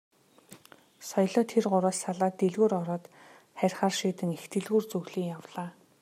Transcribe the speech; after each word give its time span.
Соёлоо 1.09 1.43
тэр 1.51 1.65
гурваас 1.71 1.97
салаад 2.03 2.33
дэлгүүр 2.39 2.73
ороод 2.81 3.03
харихаар 3.59 3.93
шийдэн 3.99 4.29
их 4.37 4.43
дэлгүүр 4.53 4.83
зүглэн 4.91 5.27
явлаа. 5.37 5.69